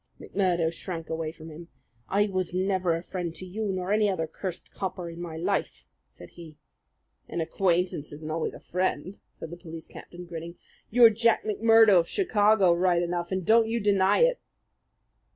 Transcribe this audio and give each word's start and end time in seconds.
McMurdo 0.19 0.73
shrank 0.73 1.11
away 1.11 1.31
from 1.31 1.51
him. 1.51 1.67
"I 2.09 2.25
was 2.25 2.55
never 2.55 2.95
a 2.95 3.03
friend 3.03 3.35
to 3.35 3.45
you 3.45 3.71
nor 3.71 3.93
any 3.93 4.09
other 4.09 4.25
cursed 4.25 4.73
copper 4.73 5.11
in 5.11 5.21
my 5.21 5.37
life," 5.37 5.85
said 6.09 6.31
he. 6.31 6.57
"An 7.27 7.39
acquaintance 7.39 8.11
isn't 8.11 8.31
always 8.31 8.55
a 8.55 8.59
friend," 8.59 9.19
said 9.31 9.51
the 9.51 9.57
police 9.57 9.87
captain, 9.87 10.25
grinning. 10.25 10.55
"You're 10.89 11.11
Jack 11.11 11.43
McMurdo 11.43 11.99
of 11.99 12.07
Chicago, 12.09 12.73
right 12.73 13.03
enough, 13.03 13.31
and 13.31 13.45
don't 13.45 13.67
you 13.67 13.79
deny 13.79 14.21
it!" 14.21 14.41